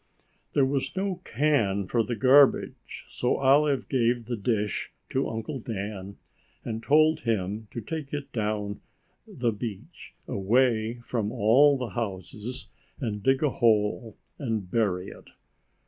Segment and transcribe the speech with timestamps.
[0.53, 6.17] There was no can for the garbage, so Olive gave the dish to Uncle Dan
[6.65, 8.81] and told him to take it down
[9.27, 12.67] the beach away from all the houses
[12.99, 15.27] and dig a hole and bury it.